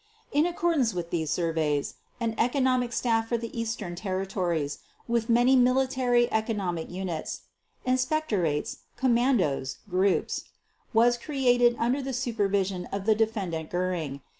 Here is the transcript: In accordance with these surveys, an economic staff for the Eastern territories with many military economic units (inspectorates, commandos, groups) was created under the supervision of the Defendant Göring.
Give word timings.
In 0.31 0.47
accordance 0.47 0.95
with 0.95 1.11
these 1.11 1.29
surveys, 1.29 1.93
an 2.19 2.33
economic 2.39 2.91
staff 2.91 3.29
for 3.29 3.37
the 3.37 3.55
Eastern 3.55 3.93
territories 3.93 4.79
with 5.07 5.29
many 5.29 5.55
military 5.55 6.27
economic 6.33 6.89
units 6.89 7.41
(inspectorates, 7.85 8.77
commandos, 8.97 9.77
groups) 9.87 10.45
was 10.91 11.19
created 11.19 11.75
under 11.77 12.01
the 12.01 12.13
supervision 12.13 12.87
of 12.87 13.05
the 13.05 13.13
Defendant 13.13 13.69
Göring. 13.69 14.21